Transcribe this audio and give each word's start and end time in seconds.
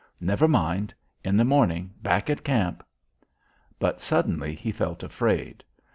Never 0.19 0.47
mind; 0.47 0.95
in 1.23 1.37
the 1.37 1.45
morning 1.45 1.93
back 2.01 2.27
at 2.31 2.43
camp 2.43 2.83
But, 3.77 4.01
suddenly, 4.01 4.55
he 4.55 4.71
felt 4.71 5.03
afraid. 5.03 5.63